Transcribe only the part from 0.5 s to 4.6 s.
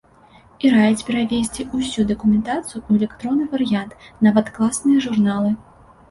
І раіць перавесці ўсю дакументацыю ў электронны варыянт, нават